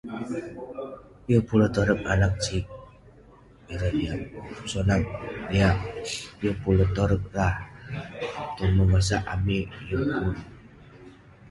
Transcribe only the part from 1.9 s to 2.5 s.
anaq